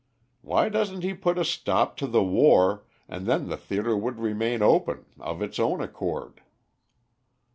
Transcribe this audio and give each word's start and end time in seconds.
"Why 0.41 0.67
doesn't 0.67 1.03
he 1.03 1.13
put 1.13 1.37
a 1.37 1.45
stop 1.45 1.95
to 1.97 2.07
the 2.07 2.23
war, 2.23 2.87
and 3.07 3.27
then 3.27 3.49
the 3.49 3.55
theatre 3.55 3.95
would 3.95 4.17
remain 4.17 4.63
open 4.63 5.05
of 5.19 5.43
its 5.43 5.59
own 5.59 5.79
accord." 5.79 6.41